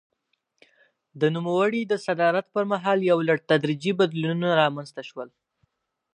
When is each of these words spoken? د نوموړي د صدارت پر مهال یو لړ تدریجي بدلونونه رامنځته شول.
د 1.21 1.21
نوموړي 1.35 1.81
د 1.87 1.93
صدارت 2.05 2.45
پر 2.55 2.63
مهال 2.71 2.99
یو 3.11 3.19
لړ 3.27 3.37
تدریجي 3.49 3.91
بدلونونه 3.99 4.49
رامنځته 4.61 5.01
شول. 5.09 5.29